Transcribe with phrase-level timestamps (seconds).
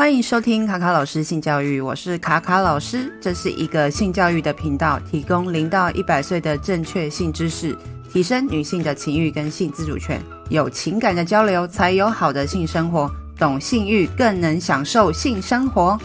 [0.00, 7.76] 欢迎收听卡卡老师性教育，我是卡卡老师，这是一个性教育的频道，提供零到一百岁的正确性知识，
[8.10, 10.18] 提升女性的情欲跟性自主权，
[10.48, 16.00] 有情感的交流才有好的性生活，懂性欲更能享受性生活。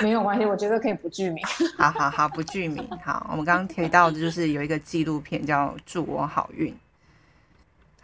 [0.00, 1.44] 没有关系，我觉得可以不具名。
[1.76, 2.88] 好好好，不具名。
[3.04, 6.72] 好，我们刚刚提到的就是有一个纪录片叫《祝我好运》。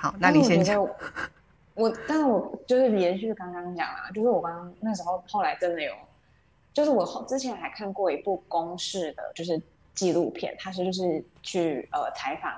[0.06, 0.80] 好，那你先讲。
[1.74, 5.92] 我，但是我就是连续刚刚讲啊，就是我刚刚那时候后来真的有，
[6.72, 9.60] 就是我后之前还看过一部公式的，就是
[9.92, 12.52] 纪录片，它是就是去呃采访，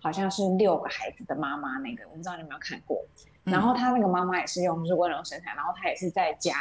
[0.00, 3.04] 好像是六个孩子的妈妈那个，我不知道你有没有看过。
[3.42, 6.54] 然后他那个妈妈也是用就是温柔生产，然后他也是在家，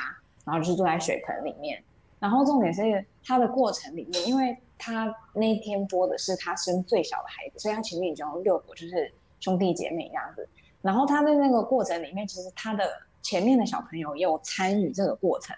[0.43, 1.81] 然后就是坐在水盆里面。
[2.19, 9.13] 然后重点是他的过程里面，因为他那天播的是他生最小的孩子，所以他前面已经有六个就是。
[9.41, 10.47] 兄弟姐妹这样子，
[10.81, 12.89] 然后他在那个过程里面，其实他的
[13.21, 15.53] 前面的小朋友也有参与这个过程，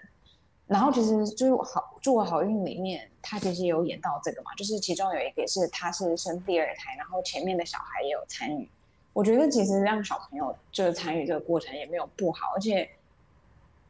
[0.66, 8.68] 然后其实就是好祝我好运里面，他其实有演到这个嘛，就是其中有一个是他是生第二胎，然后前面的小孩也有参与。
[9.12, 12.88] 我觉得其实让小朋友就是参与这个过程也没有不好，而且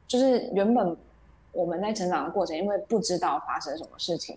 [0.06, 0.97] 就是原本
[1.53, 4.36] 我们在成长的过程，因为不知道发生什么事情，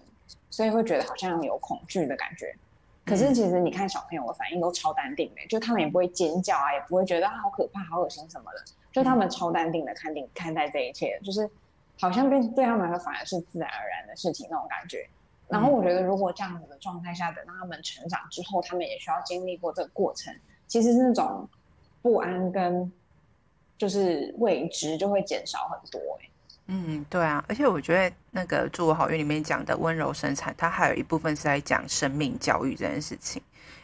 [0.50, 2.56] 所以会觉得好像有恐惧的感觉。
[3.08, 11.50] 可是其实你看小朋友的反应都超淡定的，就他们也不会尖叫啊，也不会觉得好可怕、好恶心什么的，就他们超淡定的看定看待这一切，就是
[11.98, 15.08] 好像对对他们来说反而是自然而然的事情那种感觉。
[15.48, 20.36] 然后我觉得如果这样子的状态下，等到他们成长之后，他们也需要经历过这个过程，
[20.68, 21.48] 其实那种
[22.02, 22.92] 不安跟
[23.78, 26.30] 就是未知就会减少很多欸。
[26.70, 33.42] 嗯，对啊，而且我觉得那个《祝我好运》里面讲的温柔生产，它还有一部分是在讲生命教育这件事情。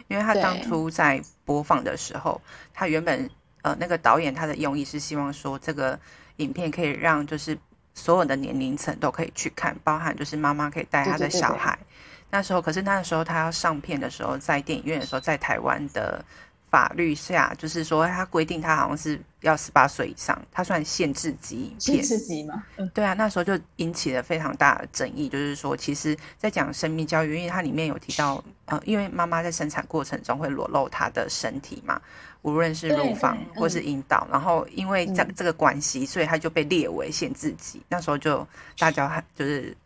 [0.09, 2.41] 因为他当初在播放的时候，
[2.73, 3.29] 他原本
[3.61, 5.97] 呃那个导演他的用意是希望说这个
[6.35, 7.57] 影片可以让就是
[7.93, 11.71] 所有的年龄层都可以去看，包含就是妈妈可以带他的小孩。
[11.71, 12.27] 对对对对。
[12.31, 16.23] 那时候，可是那时候他要上片的时候，在电影院的时候，在台湾的。
[16.73, 21.79] 法律下，就是说，他规定他好像是要十八岁以上，他算限制级影片。
[21.79, 22.63] 限制级吗？
[22.77, 25.29] 嗯，对啊，那时候就引起了非常大的争议。
[25.29, 32.01] 就是说，其实，在讲生命教育，因为它里面有提到，呃，因为妈妈在生产过程中会裸露她的身体嘛，
[32.41, 37.83] 无论是乳房或是阴道，然后因为这这个关系，所以他就被列为限制级。
[37.87, 38.47] 那时候就
[38.79, 39.77] 大家就是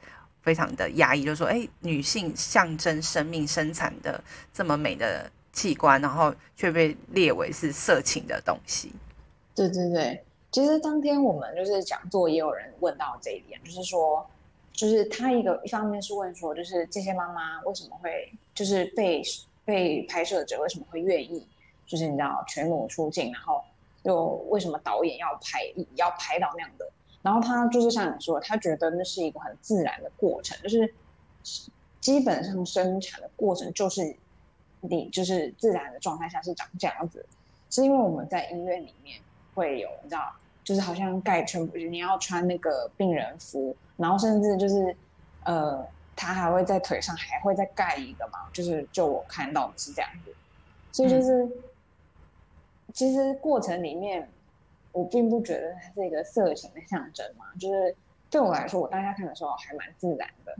[0.41, 4.23] 非常的压抑，就是说，哎，女性象征生命生产的
[4.53, 5.29] 这么美的。
[5.57, 8.91] 器官，然后却被列为是色情的东西。
[9.56, 14.23] 对对对，其实当天我们就是讲座，也有人问到这一点，就是说，
[14.72, 19.23] 就是他一个一方面是问说，就是这些妈妈为什么会，就是被
[19.66, 21.44] 被拍摄者为什么会愿意，
[21.88, 23.59] 就是你知道全裸出镜，然后
[24.03, 25.62] 又为什么导演要拍
[25.96, 26.88] 要拍到那样的？
[27.23, 30.94] 然后他就是像你说，他觉得那是一个很自然的过程，就是
[32.00, 34.16] 基本上生产的过程就是。
[34.81, 37.25] 你就是自然的状态下是长这样子，
[37.69, 39.19] 是因为我们在医院里面
[39.53, 40.31] 会有，你知道，
[40.63, 44.95] 就是好像盖全部，你要穿那个病人服，然后甚至就是，
[45.43, 45.85] 呃，
[46.16, 50.33] 他还会在腿上还会再盖一个嘛，就是就我看到的是这样子，
[50.91, 51.51] 所以就是，嗯、
[52.93, 54.29] 其实过程里面，
[54.91, 57.95] 我并不觉得它是一个色情的象征嘛，就是
[58.29, 60.55] 对我来说，我当下看的时候还蛮自然的，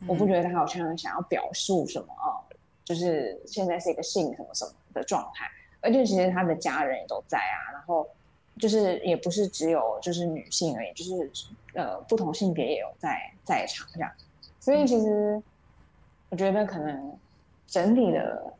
[0.00, 2.36] 嗯、我不觉得他好像想要表述什么啊。
[2.84, 5.50] 就是现在是一个性什么什么的状态，
[5.80, 8.06] 而且其实他的家人也都在啊，然后
[8.58, 11.30] 就是也不是只有就是女性而已，就是
[11.72, 14.10] 呃不同性别也有在在场这样，
[14.60, 15.42] 所以其实
[16.28, 17.18] 我觉得可能
[17.66, 18.52] 整体的，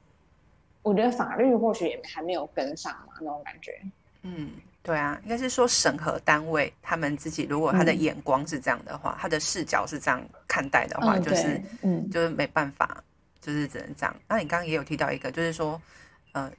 [0.83, 3.79] 我觉得法律或许也还没有跟上嘛那种感觉。
[4.23, 4.53] 嗯，
[4.83, 13.05] 对啊，应该是说审核单位他们自己如果他的眼光是这样的话，嗯、他的视角是这样看待的话，嗯、就是嗯就是没办法。
[13.45, 14.17] 就是只能这样。
[14.27, 15.81] 那你刚刚也有提到一个，就是说，
[16.33, 16.51] 呃，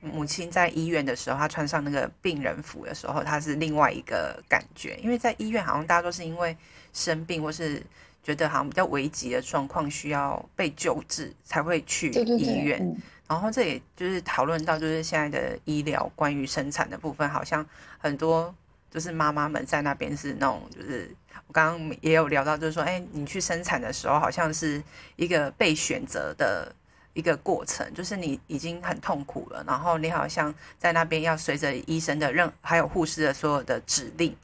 [0.00, 4.98] 母亲在医院的时候，她穿上那个病人服的时候，她是另外一个感觉。
[5.02, 6.54] 因为在医院，好像大家都是因为
[6.92, 7.82] 生病或是
[8.22, 12.24] 觉得好像比较危急的状况需要被救治，才会去医院。
[12.24, 13.02] 对对对，嗯。
[13.26, 18.54] 然后这也就是讨论到，就是现在的医疗关于生产的部分，好像很多
[18.94, 21.14] 就是妈妈们在那边是那种就是。
[21.46, 24.82] 我刚刚也有聊到，就是说，哎，你去生产的时候，好像是
[25.16, 26.74] 一个被选择的
[27.12, 34.34] 一个过程，就是你已经很痛苦了，然后你好像在那边要随着医生的任还有护士的所有的指令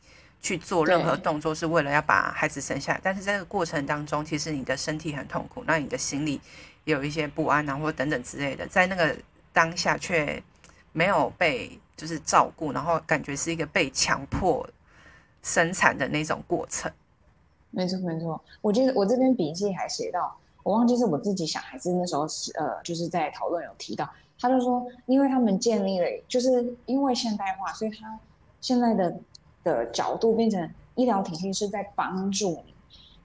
[0.43, 3.00] 去做任何动作，是为了要把孩子生下来。
[3.02, 6.38] 但是在这个过程当中，其实你的身体很痛苦，那你的心里
[6.85, 9.17] 有一些不安啊，或等等之类的，在那个
[9.55, 10.43] 当下却
[10.93, 14.67] 没有被就是照顾，然后感觉是一个被强迫
[15.43, 16.91] 生产的那种过程。
[17.70, 24.08] 没错没错，我记得我这边笔记还写到，我忘记是我自己想还是那时候是呃就是在讨论有提到，
[24.41, 28.19] 他就说，因为他们建立了，就是因为现代化，所以他
[28.62, 29.14] 现在的
[29.62, 32.75] 的角度变成医疗体系是在帮助你，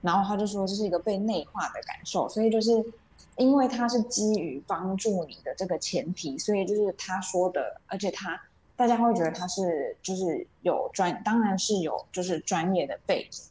[0.02, 2.84] 然后他就说这是一个被内化的感受，所以就是
[3.36, 8.40] 因为他是基于帮助你的这个前提，所以就是他说的，而且他
[8.76, 13.42] 大家会觉得他是就是有专，当然是有就是专业的背景。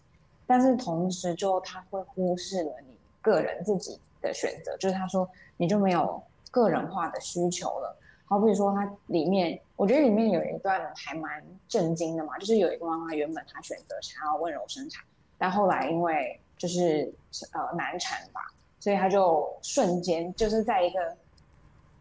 [0.48, 5.28] 但是同时，就他会忽视了你个人自己的选择，就是他说
[5.58, 7.98] 你就没有个人化的需求了。
[8.28, 15.04] 好比说，他里面我觉得里面有一段还蛮震惊的嘛，就是有一个妈妈原本她选择想要温柔生产，
[15.38, 17.12] 但后来因为就是
[17.54, 18.42] 呃难产吧，
[18.80, 21.18] 所以她就瞬间就是在一个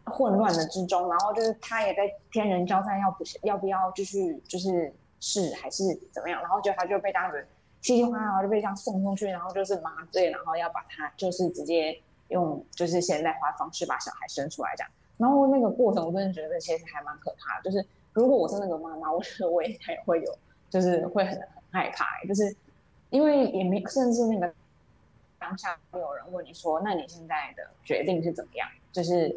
[0.05, 7.47] 混乱的之中，然后就是他也在天人交战，要不要不要继续就是试还是怎么样，然后就他就被当时。
[7.81, 11.95] 稀里哗啦就被这样送出去，然后就是麻醉，然后要把他就是直接
[12.29, 14.91] 用就是现代化方式把小孩生出来这样。
[15.19, 20.35] 然后那个过程我真的觉得其实还蛮可怕的，就是如果我是那个妈妈，我觉得我也也会有，
[20.67, 22.55] 就是会很很害怕，就是
[23.11, 24.51] 因为也没甚至那个
[25.37, 28.67] 当下会有人问你说，那你现在的决定是怎么样？
[28.91, 29.27] 就是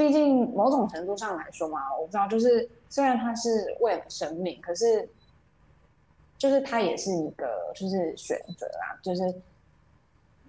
[0.00, 5.06] 毕竟某种程度上来说嘛，我不知道，就是虽然他是为了生命，可是。
[6.40, 8.96] 就是他也是一个，就是选择啊。
[9.02, 9.22] 就是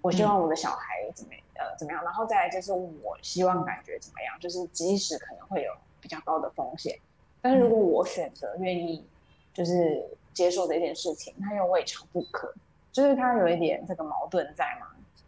[0.00, 4.34] 我希望我的小孩怎么、嗯、呃怎么样，然后再来就是我希望感觉怎么样。
[4.40, 5.70] 就是即使可能会有
[6.00, 6.98] 比较高的风险，
[7.42, 9.06] 但是如果我选择愿意，
[9.52, 10.02] 就是
[10.32, 12.50] 接受这件事情，他又未尝不可。
[12.90, 14.86] 就是他有一点这个矛盾在嘛。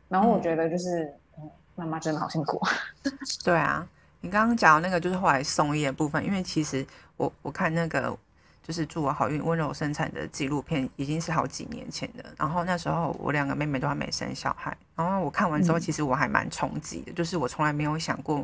[0.08, 2.58] 然后我觉得就是，嗯，妈妈真的好辛苦。
[3.44, 3.86] 对啊，
[4.24, 6.84] 你刚刚讲的那个就是后来送医的部分，因为其实
[7.16, 8.16] 我我看那个。
[8.66, 12.24] 就是祝我好运温柔生产的纪录片，已经是好几年前的。
[12.38, 14.74] 然后那时候我两个妹妹都还没生小孩。
[14.96, 17.12] 然后我看完之后，其实我还蛮冲击的。
[17.12, 18.42] 嗯、就是我从来没有想过，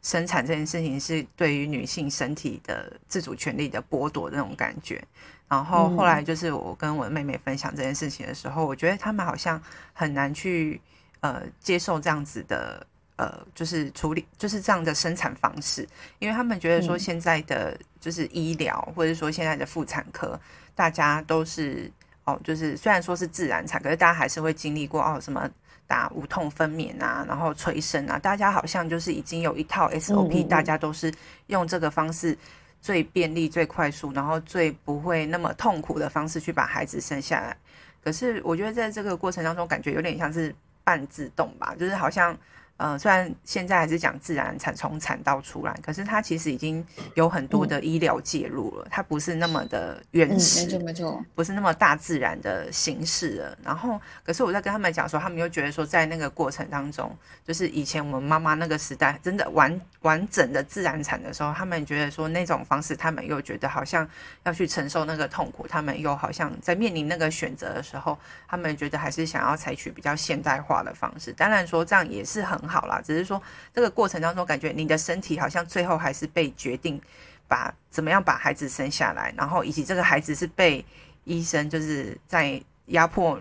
[0.00, 5.04] 生产这件事情是对于女性身体的自主权利的剥夺的那种感觉。
[5.48, 10.80] 然后后来就是我跟我妹妹分享这件事情的时候，我觉得他们好像很难去
[11.20, 12.86] 呃接受这样子的。
[13.18, 15.84] 呃，就是处理就是这样的生产方式，
[16.20, 20.38] 因为他们觉得说现在的就是医疗，嗯、或者说现在的妇产科，
[20.76, 21.90] 大家都是
[22.22, 25.50] 哦，就是虽然说是自然产，可是大家还是会经历过哦什么
[25.88, 31.12] 打无痛分娩啊，然后催生啊，大家好像就是已经有一套 SOP，、嗯、大家都是
[31.48, 32.38] 用这个方式
[32.80, 37.56] 最便利、最快速，然后最不会那么痛苦的方式去把孩子生下来。
[38.00, 40.54] 可是我觉得在这个过程当中，感觉有点像是
[40.84, 42.38] 半自动吧，就是好像。
[42.78, 46.84] 呃，虽然现在还是讲自然产，从产道出来，可是它其实已经
[47.14, 53.58] 有很多的医疗介入了，嗯、它不是那么的原始，嗯、没错没错，不是那么大自然的形式了。
[53.64, 57.12] 然后，可是我在跟他们讲说，他们又觉得说，在那个过程当中，
[57.44, 64.08] 就是以前我们妈妈那个时代，真的完完整的自然产的时候，他们觉得说那种方式，他们又觉得好像
[64.44, 68.16] 要去承受那个痛苦，他们又好像在面临那个选择的时候，
[68.46, 71.32] 他们觉得还是想要采取比较现代化的方式。
[71.32, 72.56] 当然说这样也是很。
[72.68, 73.40] 好啦，只是说
[73.72, 77.00] 这个过程当中，感觉你的身体好像最后还是被决定
[77.48, 80.84] 把怎么样把孩子生下来，然后以及这个孩子是被
[81.24, 83.40] 医生就是在压迫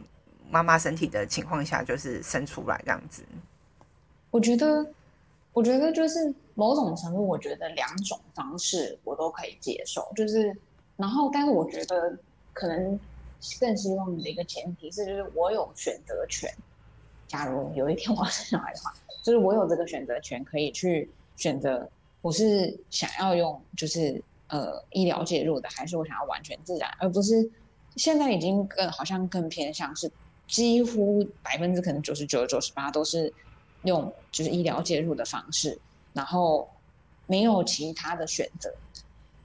[0.49, 3.23] 妈妈身体的情况下就是生出来这样子。
[4.31, 4.85] 我觉得，
[5.53, 10.55] 我觉得就是某种程度，我觉得两种方式我都可以接受，就是
[10.95, 12.17] 然后，但是我觉得
[12.53, 12.99] 可能
[13.59, 16.53] 更希望你的一个前提是，就是我有选择权。
[17.27, 18.93] 假如有一天我要生小孩的话。
[19.23, 21.85] 就是我有这个选择权，可以去选择
[22.21, 27.49] 我是想要用就是呃医疗介入的，还是我想要完全自然，而不是
[27.97, 30.09] 现在已经更好像更偏向是
[30.47, 33.33] 几乎百分之可能九十九九十八都是
[33.83, 35.77] 用就是医疗介入的方式，
[36.13, 36.65] 然后
[37.25, 38.73] 没有其他的选择。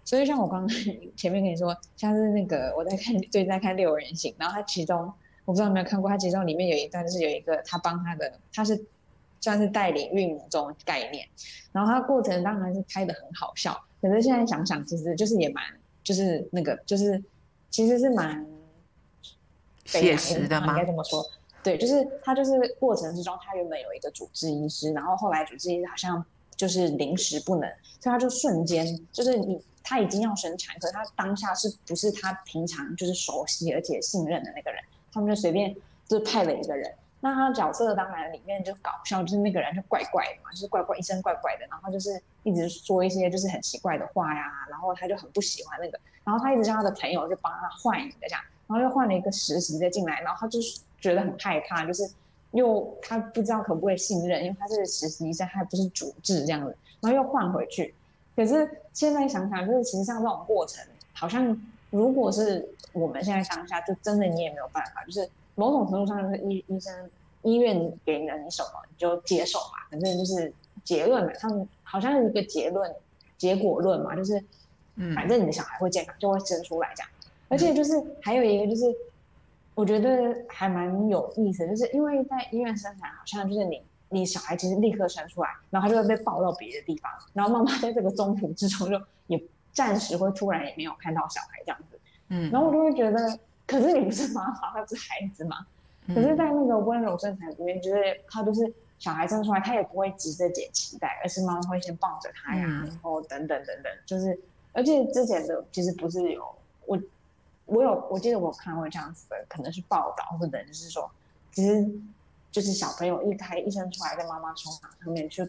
[0.05, 0.69] 所以像我刚刚
[1.17, 5.13] 前面跟你说，像是那个我在看最近在看六人行，然后他其中
[5.45, 8.85] 我不知道有没有看过，他其中里面有一段就是有一个他帮他的他是。
[9.45, 11.27] 算是带领孕母这种概念，
[11.73, 15.65] 然后他过程当然是拍的很好笑，可是现在想想，其实就是也蛮，
[16.05, 17.21] 就是那个，就是
[17.69, 18.47] 其实是蛮
[19.85, 21.29] 写实的吗，应该这么说。
[21.61, 27.69] 对，就是他就是过程之中，他原本有一个主治医师，然后后来主治医师好像就是临时不能，
[27.99, 34.81] 所以他就瞬间就是你他已经要生产，可是他当下是不是他平常就是熟悉而且信任的那个人，
[35.13, 35.77] 他们就随便
[36.09, 36.93] 就派了一个人。
[37.25, 52.03] 那他角色当然里面就搞笑，就是那个人就怪怪的嘛，就是怪怪一身怪怪的，然后就是一直说一些就是很奇怪的话呀，然后他就很不喜欢那个，然后他一直叫他的朋友就帮他换一个这样，然后又换了一个实习的进来，然后他就是觉得很害怕，就是
[52.51, 57.95] 又他不知道可不可以信任，因为他是实习生，他还不是主治这样子，然后又换回去。
[58.35, 61.57] 可是现在想想，就是其实像这种过程，好像
[61.93, 65.31] 如果是我们现在当下，就真的你也没有办法，就是。
[65.55, 67.11] 某种程度上，就是医医生
[67.43, 69.85] 医院给了你什么，你就接受嘛。
[69.91, 70.51] 反正就是
[70.83, 72.91] 结论嘛，他们好像是一个结论
[73.37, 74.43] 结果论嘛，就是，
[75.15, 77.11] 反正你的小孩会健康，就会生出来这样。
[77.49, 78.87] 而且就是还有一个就是，
[79.75, 89.39] 我觉得还蛮有意思，就是因为在医院生产，好像就是你你小孩其实立刻生出来，然后他就会被抱到别的地方，然后妈妈在这个中途之中就也
[89.73, 92.01] 暂时会突然也没有看到小孩这样子。
[92.29, 93.39] 嗯，然后我就会觉得。
[93.65, 95.65] 可是你不是妈妈，他不是孩子嘛？
[96.09, 104.39] 可是，在那个温柔生产里面，就是他就是小孩生出来，他也不会急着解脐带，而是妈妈会先抱着他呀，然后等等等等，就是
[104.73, 106.45] 而且之前的其实不是有
[106.85, 107.01] 我，
[107.65, 111.11] 我有我记得我看过这样子的，可能是报道或者就是说，
[111.53, 111.89] 其实
[112.51, 115.43] 就是小朋友一胎一生出来，在妈妈胸膛上面去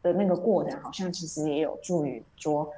[0.00, 2.72] 的那个过程，好像其实也有助于说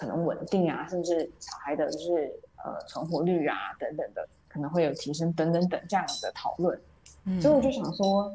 [0.00, 2.32] 可能稳定啊，甚至小孩的就是。
[2.62, 6.78] 呃，存活率啊，等等的，可能会有提升，等等等这样的讨论。
[7.24, 8.30] 嗯，所以我就想说，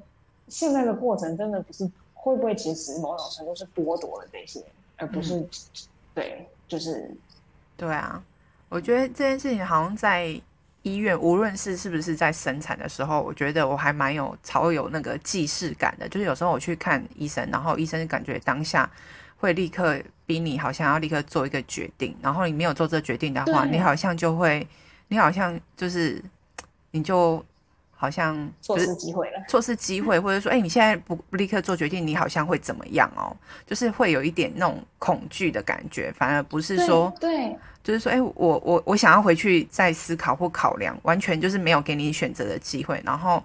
[0.47, 4.65] 现在的过程真的不是会不会其实某种程度是剥夺了这些，
[4.97, 5.49] 而不是、嗯、
[6.15, 7.07] 对，就是
[7.77, 8.19] 对啊。
[8.67, 10.41] 我觉得这件事情好像在
[10.81, 16.09] 医院，无论是是不是在生产的时候，我觉得我还蛮有超有那个既视感的。
[16.09, 18.89] 就是有时候我去看医生，然后医生感觉当下。
[19.45, 24.67] 会立刻逼你，好像要立刻做一个决定，然后你没有做这决定的话，你好像就会，
[25.09, 26.19] 你好像就是，
[26.89, 27.45] 你就
[27.91, 33.37] 好像错失机会了，错失机会，或者说，哎，你现在不不立刻做决定，你好像会怎么样哦？
[33.67, 38.33] 就是会有一点那种恐惧的感觉，反而不是说，对，就是说，哎，我
[38.65, 43.43] 我我想要回去再思考或考量，完全就是没有给你选择的机会，然后。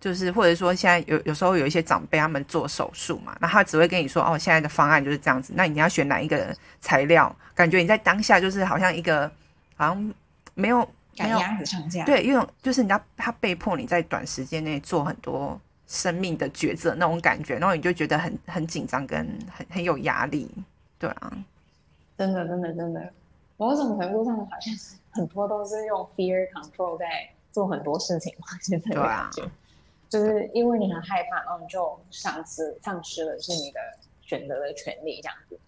[0.00, 7.34] 就是，或者说现在有有时候有一些长辈他们做手术嘛，那他只会跟你说哦，现在的方案就是这样子，那你要选哪一个材料？
[7.54, 9.30] 感觉你在当下就是好像一个
[9.76, 10.14] 好像
[10.54, 19.18] 没有赶鸭子上架，对，因为就是你要他被迫你在短时间内做很多生命的抉择那种感觉，然后你就觉得很很紧张跟
[19.54, 20.50] 很很有压力，
[20.98, 21.30] 对啊，
[22.16, 23.12] 真的真的真的，
[23.58, 29.30] 某种程度上好像是很多都是用 fear control 在做很多事情嘛，现在对啊。
[30.10, 33.80] 就是因为你很害怕，然后你就丧失丧失了是你的
[34.20, 35.58] 选择的权利，这样子，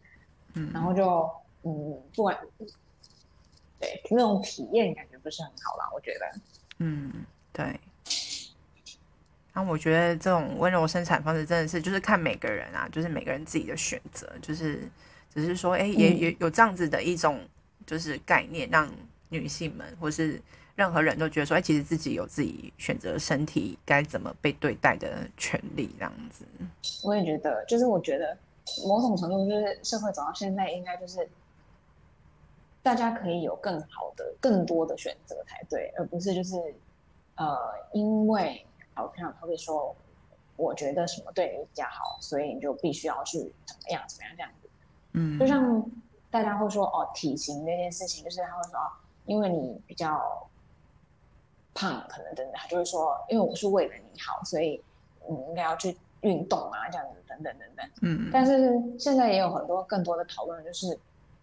[0.54, 1.30] 嗯，然后就
[1.62, 2.36] 嗯，不管
[3.78, 6.40] 对那种体验感觉不是很好啦，我觉得，
[6.78, 7.64] 嗯，对。
[9.52, 14.90] 然后我觉得这种温柔生产方式真的是，就是看每个人啊，就是每个人自己的选择，就是
[15.32, 17.40] 只是说，哎，也也有这样子的一种
[17.86, 18.90] 就是概念，让
[19.28, 20.42] 女性们或是。
[20.74, 26.46] 任何人都觉得说，哎，其实自己有自己选择身体该怎么被对待的权利，这样子。
[27.02, 28.36] 我也觉得，就是我觉得
[28.86, 31.28] 某种程度，就是社会走到现在，应该就是
[32.82, 36.56] 大家可以有更好的、更多的选择才对，而不是就是
[37.36, 37.54] 呃，
[37.92, 39.94] 因为好像他会说，
[40.56, 44.68] 我觉得什么对你比较好，所以你就必须要去怎么样怎么样这样子。
[45.12, 45.84] 嗯，就像
[46.30, 48.88] 大家会说哦，体型那件事情，就是他会说哦，
[49.26, 50.18] 因为你比较。
[51.74, 54.82] 胖可能等等，他就会说，因为我是为了你好，所以
[55.28, 57.90] 你应该要去运动啊，这样子等等等等。
[58.02, 60.98] 嗯，但是现在也有很多更多的讨论，就是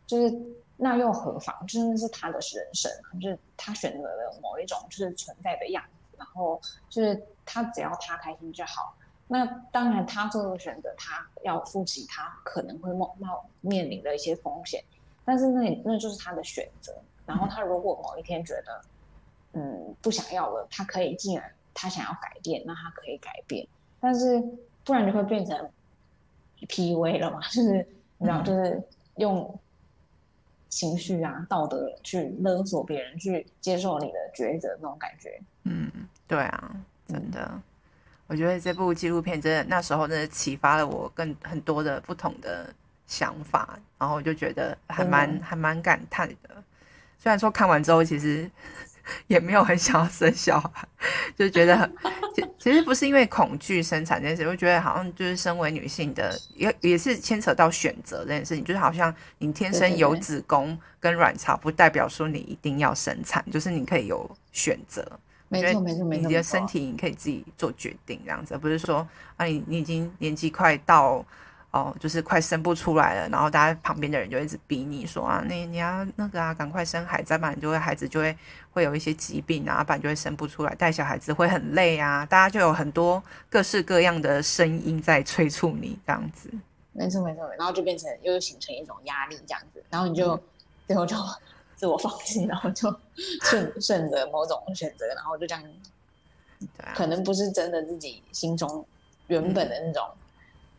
[0.06, 0.40] 就是
[0.78, 1.66] 那又何妨？
[1.66, 8.96] 真的是他的人生，就是他选择了某一种就是存在的样子，然后就是他只要他开心就好。
[9.28, 14.84] 那当然，他做的选择，他要负起他可能会冒冒面临的一些风险，
[15.26, 16.94] 但是那那就是他的选择。
[17.26, 18.80] 然后他如果某一天觉得。
[19.54, 23.68] 嗯，不想要了，他可以，既然他想要改变，那他可以改变，
[24.00, 24.40] 但是
[24.84, 25.70] 不然就会变成
[26.68, 27.88] PUA 了嘛，就是
[28.20, 28.82] 你知道，就是
[29.16, 29.60] 用
[30.70, 35.42] 情绪啊、道德去勒索别人，去接受你的抉择那种感觉。
[35.64, 35.92] 嗯，
[36.28, 36.76] 对啊，
[37.08, 37.64] 真的，嗯、
[38.28, 42.72] 我觉得这部纪录片真的那时候真的启发了我更很多的不同的
[43.08, 46.64] 想法，然后我就觉得还蛮、嗯、还蛮感叹的。
[47.18, 48.48] 虽然说看完之后，其实。
[49.28, 50.88] 也没有很想要生小孩，
[51.36, 51.96] 就觉得很，
[52.36, 65.06] 其其实不是因为恐惧生产这件事，我觉得好像就是身为女性的，也也是牵扯到选择这件事情，就是好像你天生有子宫跟卵巢，不代表说你一定要生产，就是你可以有选择，
[65.48, 71.26] 没错没错没错，你的身体你可以自己做决定，这样子，而不是说啊，你你已经年纪快到。
[71.72, 78.36] 哦，就是快生不出来了，然后大家旁边的人就一直逼你说啊，你你要那个啊，赶快生孩子，不然就会孩子就会
[78.72, 83.22] 会有一些疾病啊，不然就会生不出来，带小孩子会很累啊，大家就有很多
[83.52, 86.50] 各式各样的声音在催促你这样子。
[86.92, 90.42] 没错没错，然后就变成又形成一种压力这样子，然后你就、嗯、
[90.88, 91.16] 最后就
[91.78, 92.92] 自我放弃，然后就
[93.44, 95.64] 顺顺着某种选择，然后就这样，
[96.60, 98.84] 对啊，可能不是真的自己心中
[99.28, 100.04] 原本的那种。
[100.10, 100.18] 嗯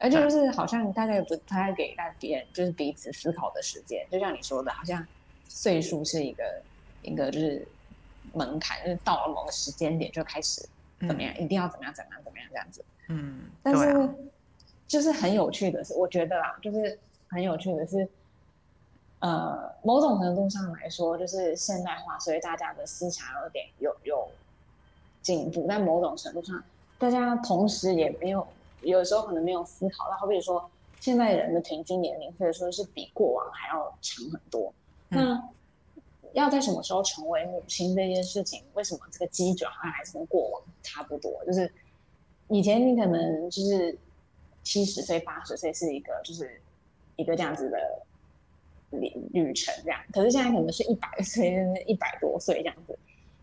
[0.03, 5.07] 而且就是好像大家也不太给大别人就是彼此思考的时间，就像你说的，好像
[5.47, 6.43] 岁数是一个
[7.03, 7.69] 一个就是
[8.33, 10.67] 门槛，就是到了某个时间点就开始
[11.07, 12.83] 怎么样，嗯、一定要怎么样怎么样怎么样这样子。
[13.09, 14.15] 嗯，但是、啊、
[14.89, 18.09] 就是很有趣的是，我觉得啦，就是很有趣的是，
[19.19, 24.27] 呃，某种程度上来说，就是现代化，所以大家的思想有点有有
[25.21, 26.65] 进步，但某种程度上，
[26.99, 28.47] 大家同时也没有。
[28.83, 30.71] 有时候可能没有思考到，好比说，
[31.01, 34.73] 现在人的平均年龄或者说是比过往还要长很多。
[35.11, 35.49] 嗯、那
[36.33, 41.45] 要在什么时候成为母亲这件事情，为什么这个基准好像还是跟过往差不多？
[41.45, 41.71] 就是
[42.49, 43.97] 以前你可能就是
[44.63, 46.61] 七十岁、八十岁是一个就是
[47.17, 47.79] 一个这样子的
[48.91, 52.99] 旅旅程这样，可是现在可能是一百岁、一百多岁这样子。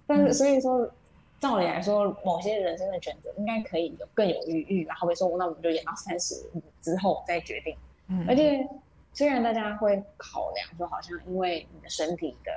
[0.06, 0.90] 但是所以说。
[1.38, 7.78] 嗯照理来说，某些人生的选择应该可以有更有余裕，然后比如说，那我们就演到三十五之后再决定。
[8.08, 8.68] 嗯，而且
[9.14, 12.52] 虽然大家会考量说，好像因为你的身体的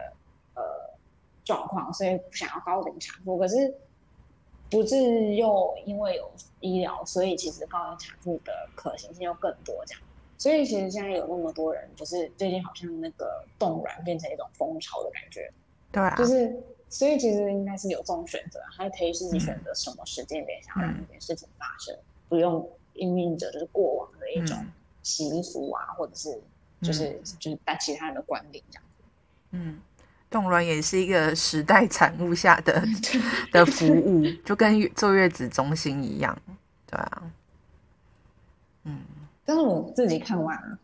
[0.55, 0.63] 呃
[1.45, 3.75] 状况，所以不想要高龄产妇，可是
[4.71, 10.03] 不是又因为有医疗，所以其实高龄产妇的可行性又更多这样。
[10.39, 15.53] 所以其实现在有那么多人，就是最近好像那个冻卵变成一种风潮的感觉。
[15.93, 16.59] 对啊，就是。
[16.93, 24.67] 所以其实应该是有这种选择，还可以自己选择什么时间点想要让这件事情发生，嗯、不用因应着就是过往的一种
[25.05, 26.43] 习俗啊，嗯、或者是
[26.83, 29.05] 就是、嗯、就是带其他人的观点这样子。
[29.53, 29.81] 嗯，
[30.29, 32.83] 冻卵也是一个时代产物下的
[33.53, 36.37] 的服务，就跟坐月子中心一样，
[36.89, 37.33] 对啊。
[38.83, 39.01] 嗯，
[39.45, 40.77] 但是我自己看完了，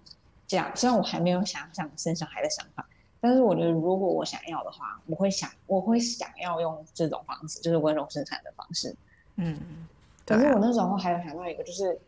[0.46, 2.86] 这样虽然我还没有想想生小孩的想法。
[3.26, 8.94] 但是我觉得，如果我想要的话，我会想，我会想要用这种方式，就是温柔生产的方式。
[9.34, 9.58] 嗯，
[10.24, 11.98] 可是我那时候还有想到一个，就是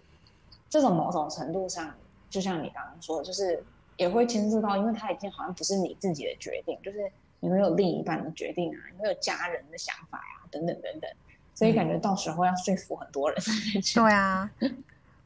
[0.70, 1.92] 这种某种程度上，
[2.30, 3.60] 就像你刚刚说的，就是
[3.96, 6.98] 也会牵涉到，因为它已经好像不是你自己的决定，就是
[7.40, 11.10] 你会有另一半的决定啊，你会有家人的想法呀、啊，等等等等，
[11.52, 13.36] 所以感觉到时候要说服很多人。
[13.74, 14.48] 嗯、 对啊，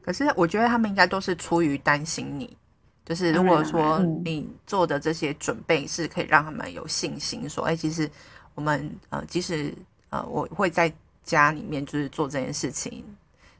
[0.01, 2.57] 可是我觉得他们应该都是出于担心你。
[3.05, 8.09] 就是如果说你做的这些准备是可以让他们有信心，说，哎，其实
[8.55, 9.73] 我们呃，即使
[10.09, 10.89] 呃，我会在
[11.23, 13.03] 家里面就是做这件事情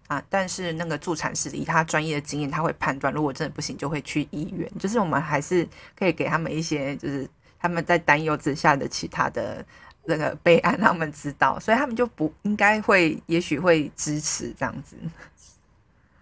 [0.08, 4.71] 啊，但是那个助产师以他专业的经验，他会判断，如果真的不行，就会去医院。
[4.79, 7.29] 就是我们还是可以给他们一些，就是
[7.60, 9.65] 他们在担忧之下的其他的
[10.06, 14.95] 那个备案，让他们知道，所以他们就不应该会，也许会支持这样子。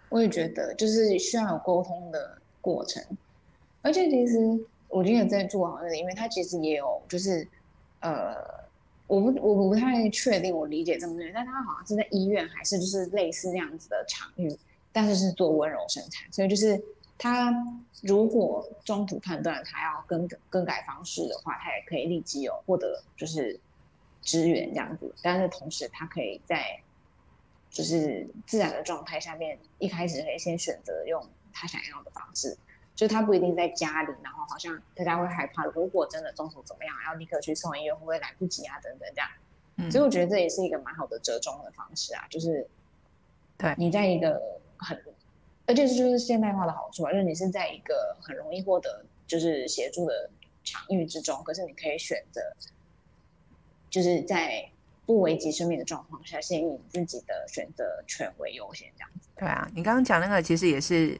[0.10, 2.40] 我也觉得，就是需要有沟通的。
[2.62, 3.04] 过程，
[3.82, 4.38] 而且其实
[4.88, 7.47] 我今天在做好像里面，它其实也有，就是
[8.00, 8.36] 呃，
[9.08, 14.56] 我不我不太确定我理解这么对，但它好像是在医院还是就是类似那样子的场域，
[14.93, 16.82] 但是是做温柔生产，所以就是
[17.17, 17.54] 他
[18.02, 23.60] 如果中途判断他要更更改方式的话，他也可以立即有获得就是
[24.21, 26.80] 支援这样子，但是同时他可以在
[27.69, 31.24] 就是自然的状态下面，一开始可以先选择用。
[31.53, 32.57] 他想要的方式，
[32.95, 38.79] 就他不一定在家里，然后好像大家会害怕，如果真的中暑怎么样，要立刻去送医院，会不会来不及啊？
[38.79, 39.29] 等等这样。
[39.77, 42.67] 嗯，所以我觉得这也是一个蛮好的折中的方式啊，就是，
[43.57, 44.95] 对，你在一个很，
[45.65, 50.29] 而且这就是现代化的好处啊，就是你是在一个很容易获得就是协助的
[50.63, 52.41] 场域之中，可是你可以选择，
[53.89, 54.69] 就是在
[55.05, 59.29] 不危及生命的状况下，先以自己的选择权为优先，这样子。
[59.37, 61.19] 对啊，你刚刚讲那个其实也是。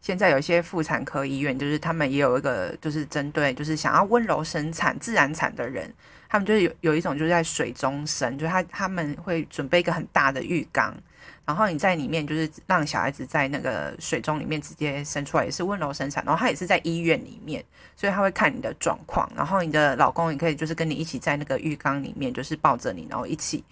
[0.00, 5.92] 现在有一些妇产科医院，就是他们也有一个，就是针对就是想要温柔生产、自然产的人，
[6.28, 10.96] 他们就是有有一种就是在水中生，就是他他们会准备一个很大的浴缸，
[11.44, 17.62] 然后你在里面就是让小孩子在那个水中里面直接生出来，也是温柔生产，然后他也是在医院里面，
[17.94, 23.62] 所以他会看你的状况，然后你的老公也可以就是跟你一起在那个浴缸里面，就是抱着你，然后一起。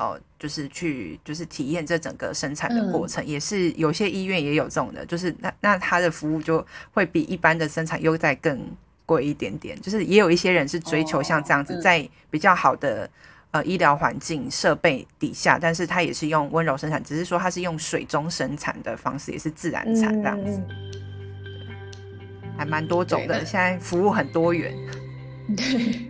[0.00, 8.58] 哦，就是去，就是体验这整个生产的过程，嗯、也是有些医院也有这种的，就是那那他的服务就会比一般的生产又再更
[9.04, 13.10] 贵一点点，就是也有一些人是追求像这样子，在比较好的
[13.50, 23.44] 呃医疗环境设备底下，但是他也是用温柔生产，只是说他是用水中生产的方式，也是自然产这样子，嗯、还蛮多种的。
[23.44, 24.74] 现在服务很多元，
[25.54, 26.06] 对，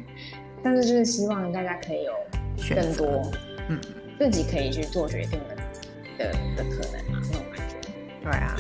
[0.62, 2.12] 但是就是希望大家可以有
[2.76, 3.32] 更多，
[3.70, 3.80] 嗯，
[4.18, 5.56] 自己可以去做决定的
[6.18, 7.76] 的的可能嘛，那种感觉，
[8.24, 8.56] 对啊。